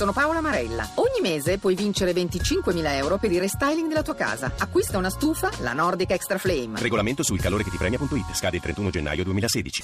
[0.00, 0.88] Sono Paola Marella.
[0.94, 4.50] Ogni mese puoi vincere 25.000 euro per il restyling della tua casa.
[4.56, 6.80] Acquista una stufa, la Nordic Extra Flame.
[6.80, 8.32] Regolamento sul calore che ti premia.it.
[8.32, 9.82] Scade il 31 gennaio 2016.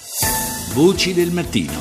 [0.73, 1.75] Voci del mattino.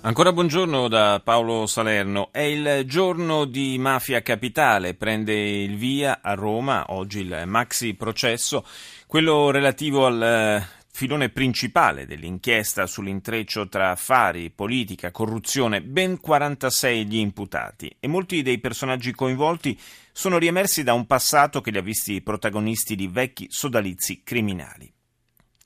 [0.00, 2.30] Ancora buongiorno da Paolo Salerno.
[2.32, 4.94] È il giorno di Mafia Capitale.
[4.94, 8.66] Prende il via a Roma oggi il maxi processo,
[9.06, 10.66] quello relativo al
[10.96, 18.60] filone principale dell'inchiesta sull'intreccio tra affari, politica, corruzione, ben 46 gli imputati e molti dei
[18.60, 19.76] personaggi coinvolti
[20.12, 24.93] sono riemersi da un passato che li ha visti protagonisti di vecchi sodalizi criminali.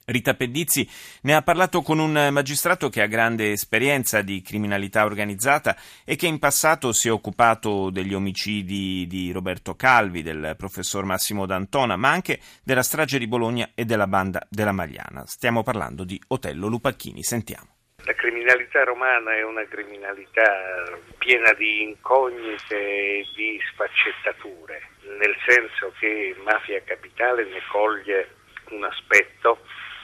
[0.08, 0.88] Rita Pedizzi
[1.22, 6.26] ne ha parlato con un magistrato che ha grande esperienza di criminalità organizzata e che
[6.26, 12.08] in passato si è occupato degli omicidi di Roberto Calvi, del professor Massimo D'Antona, ma
[12.08, 15.26] anche della strage di Bologna e della banda della Magliana.
[15.26, 17.22] Stiamo parlando di Otello Lupacchini.
[17.22, 17.76] Sentiamo.
[18.04, 20.88] La criminalità romana è una criminalità
[21.18, 28.36] piena di incognite e di sfaccettature, nel senso che Mafia Capitale ne coglie
[28.70, 29.58] un aspetto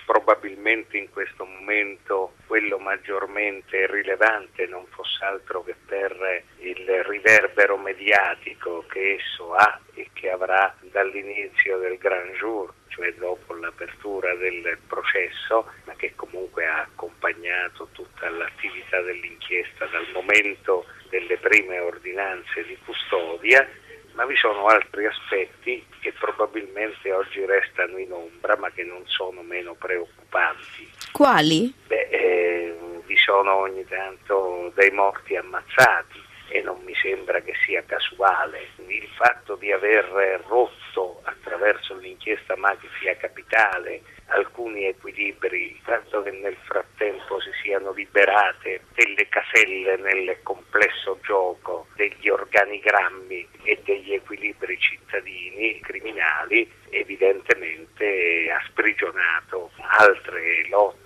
[0.04, 8.84] probabilmente in questo momento quello maggiormente rilevante non fosse altro che per il riverbero mediatico
[8.88, 15.70] che esso ha e che avrà dall'inizio del Grand Jour, cioè dopo l'apertura del processo,
[15.84, 23.66] ma che comunque ha accompagnato tutta l'attività dell'inchiesta dal momento delle prime ordinanze di custodia
[24.14, 29.42] ma vi sono altri aspetti che probabilmente oggi restano in ombra ma che non sono
[29.42, 30.90] meno preoccupanti.
[31.12, 31.72] Quali?
[31.86, 32.76] Beh, eh,
[33.06, 38.68] vi sono ogni tanto dei morti ammazzati e non mi sembra che sia casuale.
[38.86, 46.56] Il fatto di aver rotto attraverso l'inchiesta Mafia Capitale alcuni equilibri, il fatto che nel
[46.64, 55.80] frattempo si siano liberate delle caselle nel complesso gioco degli organigrammi e degli equilibri cittadini
[55.80, 61.03] criminali, evidentemente ha sprigionato altre lotte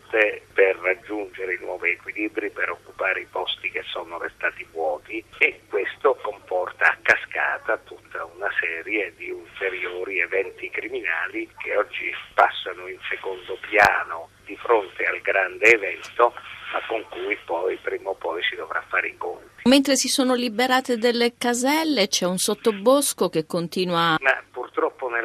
[0.52, 6.18] per raggiungere i nuovi equilibri, per occupare i posti che sono restati vuoti e questo
[6.22, 13.58] comporta a cascata tutta una serie di ulteriori eventi criminali che oggi passano in secondo
[13.68, 16.32] piano di fronte al grande evento
[16.72, 19.46] ma con cui poi prima o poi si dovrà fare i conti.
[19.64, 24.16] Mentre si sono liberate delle caselle c'è un sottobosco che continua.
[24.20, 24.42] Ma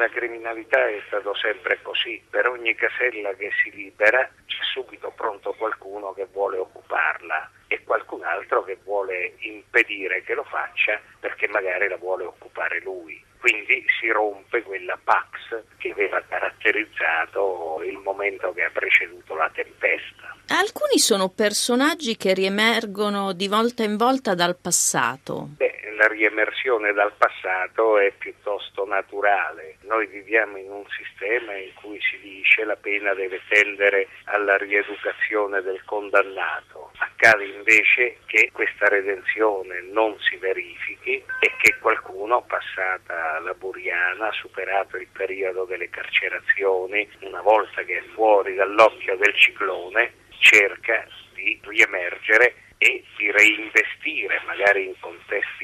[0.04, 5.54] nella criminalità è stato sempre così, per ogni casella che si libera c'è subito pronto
[5.54, 11.88] qualcuno che vuole occuparla e qualcun altro che vuole impedire che lo faccia perché magari
[11.88, 13.22] la vuole occupare lui.
[13.38, 20.34] Quindi si rompe quella pax che aveva caratterizzato il momento che ha preceduto la tempesta.
[20.48, 25.48] Alcuni sono personaggi che riemergono di volta in volta dal passato.
[25.56, 29.76] Beh, la riemersione dal passato è piuttosto naturale.
[29.82, 35.62] Noi viviamo in un sistema in cui si dice la pena deve tendere alla rieducazione
[35.62, 36.92] del condannato.
[36.98, 44.96] Accade invece che questa redenzione non si verifichi e che qualcuno, passata la buriana, superato
[44.96, 52.54] il periodo delle carcerazioni, una volta che è fuori dall'occhio del ciclone, cerca di riemergere
[52.78, 55.63] e di reinvestire magari in contesti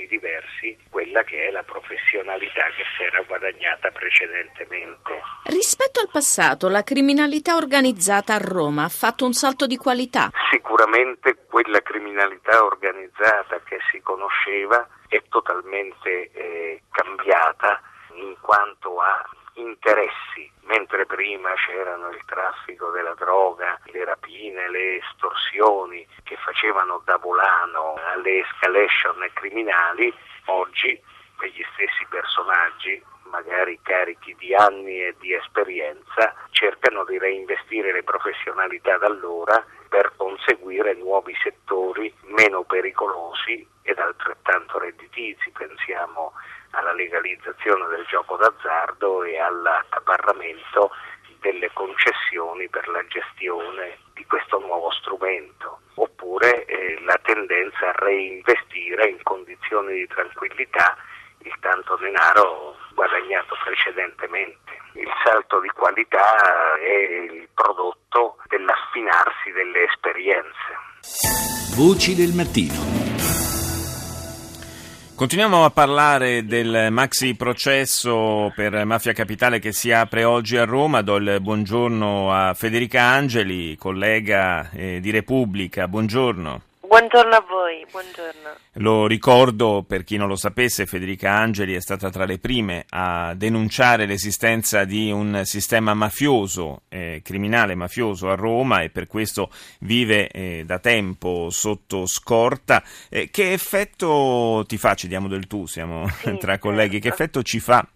[1.10, 5.20] quella che è la professionalità che si era guadagnata precedentemente.
[5.46, 10.30] Rispetto al passato, la criminalità organizzata a Roma ha fatto un salto di qualità.
[10.50, 17.80] Sicuramente quella criminalità organizzata che si conosceva è totalmente eh, cambiata
[18.14, 26.06] in quanto a interessi, mentre prima c'erano il traffico della droga, le rapine, le estorsioni
[26.22, 30.14] che facevano da volano alle escalation criminali,
[30.46, 31.00] oggi
[31.36, 38.98] quegli stessi personaggi magari carichi di anni e di esperienza, cercano di reinvestire le professionalità
[38.98, 45.50] d'allora per conseguire nuovi settori meno pericolosi ed altrettanto redditizi.
[45.50, 46.32] Pensiamo
[46.70, 50.90] alla legalizzazione del gioco d'azzardo e all'accaparramento
[51.40, 55.80] delle concessioni per la gestione di questo nuovo strumento,
[56.30, 60.96] oppure eh, la tendenza a reinvestire in condizioni di tranquillità
[61.42, 64.78] il tanto denaro guadagnato precedentemente.
[64.94, 70.78] Il salto di qualità è il prodotto dell'affinarsi delle esperienze.
[71.76, 72.99] Voci del mattino.
[75.20, 81.02] Continuiamo a parlare del maxi processo per Mafia Capitale che si apre oggi a Roma.
[81.02, 85.86] Do il buongiorno a Federica Angeli, collega eh, di Repubblica.
[85.88, 86.62] Buongiorno.
[87.00, 88.56] Buongiorno a voi, buongiorno.
[88.74, 93.32] Lo ricordo per chi non lo sapesse, Federica Angeli è stata tra le prime a
[93.34, 99.50] denunciare l'esistenza di un sistema mafioso, eh, criminale mafioso a Roma e per questo
[99.80, 102.82] vive eh, da tempo sotto scorta.
[103.08, 107.22] Eh, che effetto ti fa, ci diamo del tu, siamo sì, tra colleghi, che certo.
[107.22, 107.86] effetto ci fa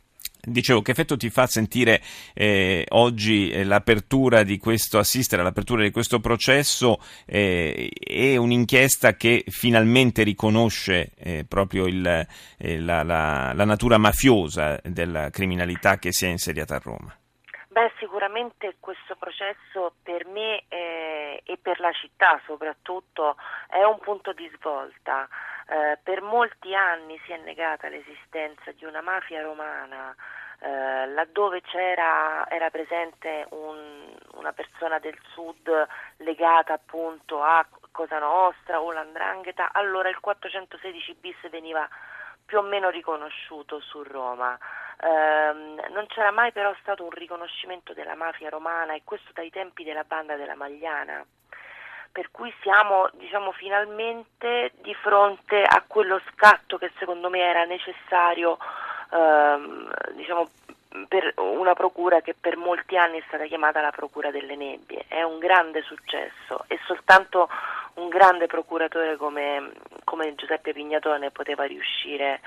[0.46, 2.00] Dicevo, che effetto ti fa sentire
[2.34, 9.44] eh, oggi eh, l'apertura di questo, assistere all'apertura di questo processo eh, e un'inchiesta che
[9.46, 12.06] finalmente riconosce eh, proprio il,
[12.58, 17.16] eh, la, la, la natura mafiosa della criminalità che si è insediata a Roma?
[17.74, 23.34] Beh, sicuramente questo processo per me eh, e per la città soprattutto
[23.68, 25.28] è un punto di svolta.
[25.66, 30.14] Eh, per molti anni si è negata l'esistenza di una mafia romana
[30.64, 35.70] eh, laddove era presente un, una persona del sud
[36.18, 41.88] legata appunto a Cosa Nostra o l'Andrangheta, allora il 416 bis veniva
[42.44, 44.58] più o meno riconosciuto su Roma.
[45.00, 45.52] Eh,
[45.90, 50.04] non c'era mai però stato un riconoscimento della mafia romana e questo dai tempi della
[50.04, 51.24] banda della Magliana.
[52.14, 58.56] Per cui siamo diciamo, finalmente di fronte a quello scatto che secondo me era necessario
[59.10, 60.48] ehm, diciamo,
[61.08, 65.06] per una procura che per molti anni è stata chiamata la Procura delle Nebbie.
[65.08, 67.48] È un grande successo e soltanto
[67.94, 69.72] un grande procuratore come,
[70.04, 72.40] come Giuseppe Pignatone poteva riuscire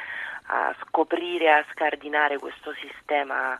[0.45, 3.59] a scoprire, a scardinare questo sistema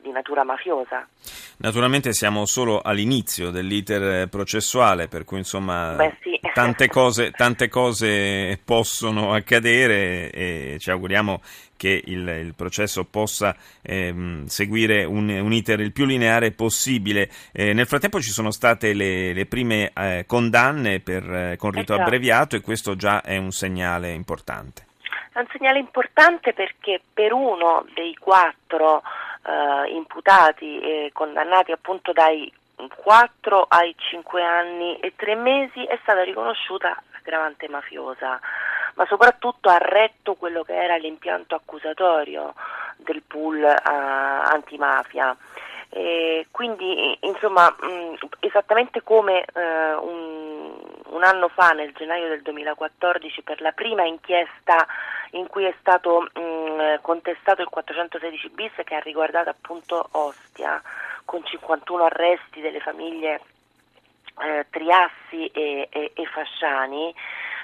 [0.00, 1.06] di natura mafiosa.
[1.58, 6.40] Naturalmente siamo solo all'inizio dell'iter processuale, per cui insomma Beh, sì.
[6.54, 11.40] tante, cose, tante, cose, possono accadere e ci auguriamo
[11.76, 17.30] che il, il processo possa ehm, seguire un, un, iter il più lineare possibile.
[17.52, 21.92] Eh, nel frattempo ci sono state le, le prime eh, condanne per, eh, con rito
[21.92, 22.02] esatto.
[22.02, 24.88] abbreviato e questo già è un segnale importante.
[25.32, 29.02] È un segnale importante perché per uno dei quattro
[29.44, 32.52] eh, imputati e condannati appunto dai
[32.88, 38.40] 4 ai 5 anni e 3 mesi è stata riconosciuta l'aggravante mafiosa,
[38.94, 42.54] ma soprattutto ha retto quello che era l'impianto accusatorio
[42.96, 45.36] del pool eh, antimafia.
[45.92, 50.72] E quindi insomma mh, esattamente come eh, un,
[51.06, 54.86] un, anno fa nel gennaio del 2014 per la prima inchiesta
[55.32, 56.59] in cui è stato mh,
[57.02, 60.80] contestato il 416 bis che ha riguardato appunto Ostia
[61.24, 63.40] con 51 arresti delle famiglie
[64.40, 67.14] eh, Triassi e, e, e Fasciani.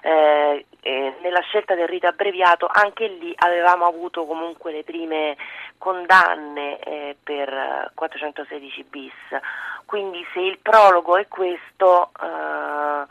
[0.03, 5.37] Eh, eh, nella scelta del rito abbreviato anche lì avevamo avuto comunque le prime
[5.79, 9.13] condanne eh, per 416 bis.
[9.85, 13.07] Quindi se il prologo è questo eh,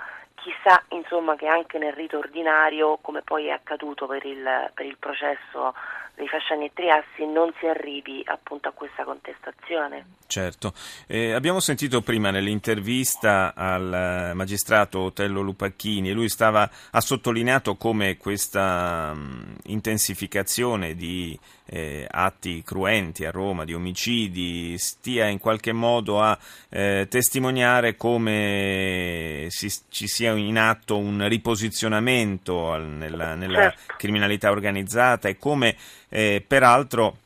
[0.46, 4.44] chissà insomma, che anche nel rito ordinario, come poi è accaduto per il,
[4.76, 5.74] per il processo
[6.14, 10.06] dei Fasciani e Triassi, non si arrivi appunto a questa contestazione.
[10.28, 10.74] Certo,
[11.08, 19.14] eh, abbiamo sentito prima nell'intervista al magistrato Otello Lupacchini, lui stava, ha sottolineato come questa
[19.14, 26.38] mh, intensificazione di eh, atti cruenti a Roma, di omicidi, stia in qualche modo a
[26.70, 33.94] eh, testimoniare come si, ci sia in atto un riposizionamento nella, nella certo.
[33.98, 35.75] criminalità organizzata e come
[36.10, 37.18] eh, peraltro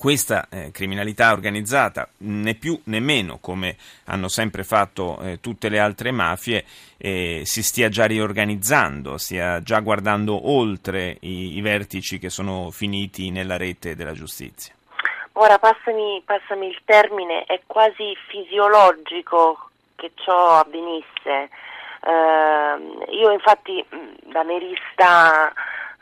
[0.00, 3.76] questa eh, criminalità organizzata, né più né meno come
[4.06, 6.64] hanno sempre fatto eh, tutte le altre mafie,
[6.96, 13.30] eh, si stia già riorganizzando, stia già guardando oltre i, i, vertici che sono finiti
[13.30, 14.72] nella rete della giustizia.
[15.32, 21.50] Ora passami, passami il termine, è quasi fisiologico che ciò avvenisse.
[22.06, 23.84] Ehm, io infatti
[24.22, 25.52] da nerista,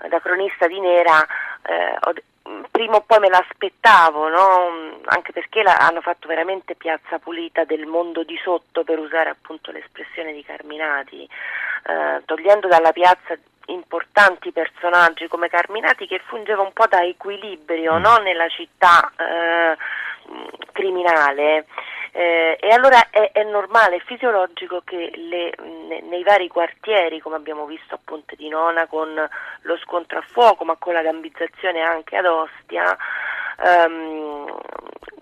[0.09, 1.21] da cronista di Nera,
[1.67, 2.13] eh, ho,
[2.71, 5.01] prima o poi me l'aspettavo, no?
[5.05, 9.71] anche perché la, hanno fatto veramente piazza pulita del mondo di sotto, per usare appunto
[9.71, 13.37] l'espressione di Carminati, eh, togliendo dalla piazza
[13.67, 18.01] importanti personaggi come Carminati che fungeva un po' da equilibrio mm.
[18.03, 18.17] no?
[18.19, 19.77] nella città eh,
[20.73, 21.67] criminale.
[22.13, 25.53] Eh, e allora è, è, normale, è fisiologico che le,
[25.89, 29.09] ne, nei vari quartieri, come abbiamo visto a Ponte di Nona con
[29.63, 32.97] lo scontro a fuoco, ma con la gambizzazione anche ad Ostia,
[33.65, 34.59] ehm,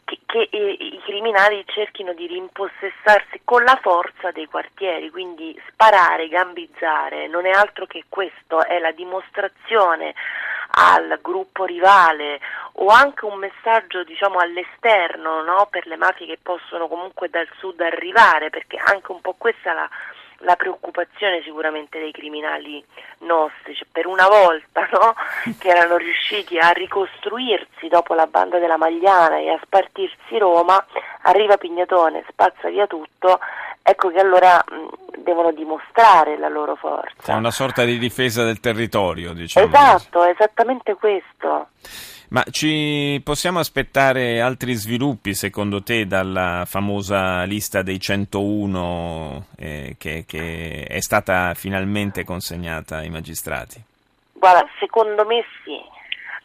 [0.04, 6.28] che, che i, i criminali cerchino di rimpossessarsi con la forza dei quartieri, quindi sparare,
[6.28, 10.14] gambizzare, non è altro che questo, è la dimostrazione
[10.78, 12.40] al gruppo rivale
[12.78, 15.66] o anche un messaggio diciamo all'esterno no?
[15.70, 19.74] per le mafie che possono comunque dal sud arrivare perché anche un po' questa è
[19.74, 19.88] la,
[20.40, 22.84] la preoccupazione sicuramente dei criminali
[23.20, 25.14] nostri, cioè per una volta no?
[25.58, 30.84] che erano riusciti a ricostruirsi dopo la banda della Magliana e a spartirsi Roma,
[31.22, 33.38] arriva Pignatone, spazza via tutto,
[33.82, 37.32] ecco che allora mh, devono dimostrare la loro forza.
[37.32, 39.66] È una sorta di difesa del territorio, diciamo.
[39.66, 41.68] Esatto, esattamente questo.
[42.28, 50.24] Ma ci possiamo aspettare altri sviluppi secondo te dalla famosa lista dei 101 eh, che,
[50.26, 53.80] che, è stata finalmente consegnata ai magistrati?
[54.32, 55.80] Guarda, secondo me sì.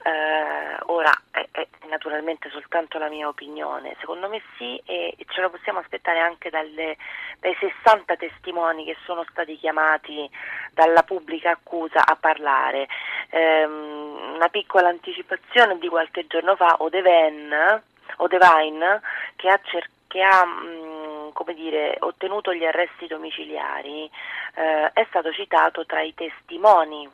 [0.03, 5.51] Eh, ora è, è, naturalmente soltanto la mia opinione, secondo me sì e, ce lo
[5.51, 6.97] possiamo aspettare anche dalle,
[7.39, 10.27] dai 60 testimoni che sono stati chiamati
[10.73, 12.87] dalla pubblica accusa a parlare.
[13.29, 17.83] Eh, una piccola anticipazione di qualche giorno fa, Odeven,
[18.17, 19.01] Odevine,
[19.35, 24.09] che ha, cer- che ha mh, come dire, ottenuto gli arresti domiciliari,
[24.55, 27.07] eh, è stato citato tra i testimoni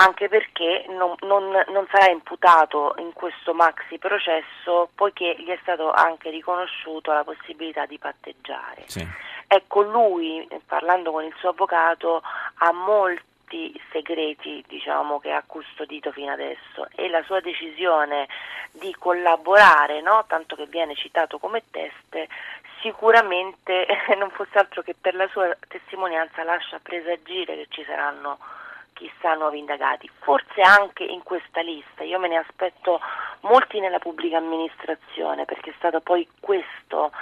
[0.00, 5.90] anche perché non, non, non, sarà imputato in questo maxi processo poiché gli è stato
[5.90, 8.84] anche riconosciuto la possibilità di patteggiare.
[8.86, 9.06] Sì.
[9.48, 12.22] Ecco, lui, parlando con il suo avvocato,
[12.58, 18.28] ha molti segreti diciamo, che ha custodito fino adesso e la sua decisione
[18.70, 20.24] di collaborare, no?
[20.28, 22.28] tanto che viene citato come teste,
[22.82, 23.86] sicuramente
[24.16, 28.38] non fosse altro che per la sua testimonianza lascia presagire che ci saranno
[28.98, 33.00] chissà nuovi indagati, forse anche in questa lista, io me ne aspetto
[33.42, 37.12] molti nella pubblica amministrazione perché è stato poi questo,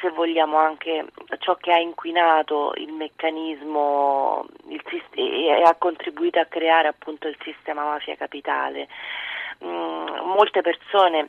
[0.00, 1.04] se vogliamo, anche
[1.38, 7.84] ciò che ha inquinato il meccanismo il e ha contribuito a creare appunto il sistema
[7.84, 8.88] mafia capitale.
[9.62, 11.28] Mm, molte persone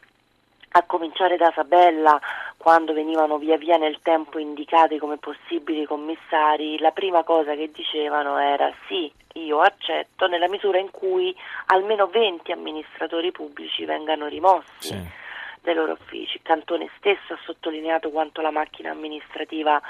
[0.72, 2.20] a cominciare da Sabella,
[2.58, 8.38] quando venivano via via nel tempo indicati come possibili commissari, la prima cosa che dicevano
[8.38, 11.36] era sì, io accetto nella misura in cui
[11.68, 14.66] almeno 20 amministratori pubblici vengano rimossi.
[14.80, 15.26] Sì.
[15.62, 16.40] dai loro uffici.
[16.42, 19.82] Cantone stesso ha sottolineato quanto la macchina amministrativa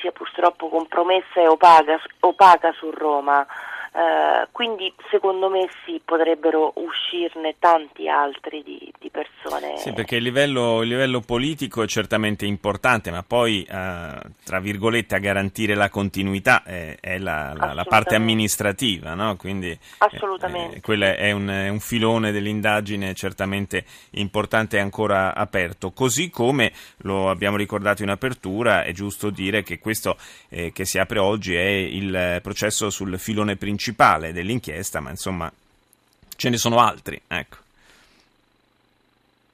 [0.00, 3.46] sia purtroppo compromessa e opaca, opaca su Roma.
[3.94, 9.76] Uh, quindi secondo me sì, potrebbero uscirne tanti altri di, di persone.
[9.76, 15.14] Sì, perché il livello, il livello, politico è certamente importante, ma poi, uh, tra virgolette,
[15.14, 19.36] a garantire la continuità è, è la, la, la, parte amministrativa, no?
[19.36, 20.78] Quindi Assolutamente.
[20.78, 23.84] Eh, quello è un, è un, filone dell'indagine certamente
[24.14, 25.92] importante e ancora aperto.
[25.92, 26.72] Così come
[27.02, 30.16] lo abbiamo ricordato in apertura, è giusto dire che questo
[30.48, 35.52] eh, che si apre oggi è il processo sul filone principale principale dell'inchiesta, ma insomma
[36.36, 37.20] ce ne sono altri.
[37.28, 37.56] Ecco.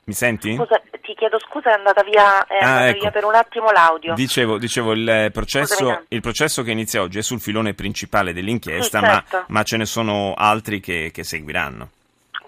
[0.04, 0.54] Mi senti?
[0.54, 3.00] Scusa, ti chiedo scusa, è andata via, è ah, ecco.
[3.00, 4.14] via per un attimo l'audio.
[4.14, 9.04] Dicevo, dicevo il, processo, il, processo, che inizia oggi è sul filone principale dell'inchiesta, sì,
[9.04, 9.36] certo.
[9.36, 11.90] ma, ma, ce ne sono altri che, che, seguiranno.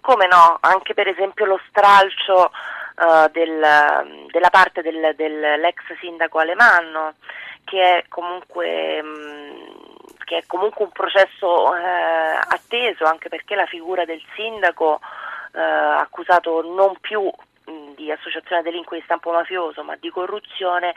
[0.01, 0.59] Come no?
[0.61, 2.51] Anche per esempio lo stralcio
[2.97, 7.15] uh, del, della parte del, dell'ex sindaco Alemanno,
[7.65, 9.03] che è comunque...
[9.03, 9.72] Mh,
[10.33, 14.99] che è comunque un processo eh, atteso anche perché la figura del sindaco
[15.53, 17.31] eh, accusato non più
[17.95, 20.95] di associazione delinque di stampo mafioso ma di corruzione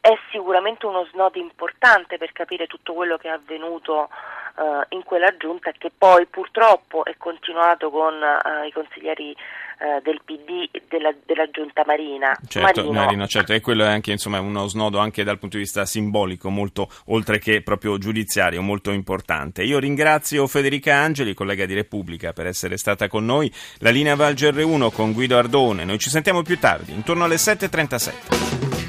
[0.00, 4.08] è sicuramente uno snodo importante per capire tutto quello che è avvenuto
[4.56, 9.36] eh, in quella giunta che poi purtroppo è continuato con eh, i consiglieri
[9.78, 12.38] eh, del PD della, della giunta Marina.
[12.46, 12.92] Certo, Marino.
[12.92, 16.48] Marino, certo, e quello è anche insomma, uno snodo anche dal punto di vista simbolico,
[16.48, 19.62] molto, oltre che proprio giudiziario, molto importante.
[19.62, 23.52] Io ringrazio Federica Angeli, collega di Repubblica, per essere stata con noi.
[23.78, 25.84] La linea Val GR1 con Guido Ardone.
[25.84, 28.86] Noi ci sentiamo più tardi, intorno alle 7.37.